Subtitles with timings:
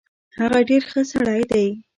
[0.37, 1.67] هغه ډیر خه سړی دی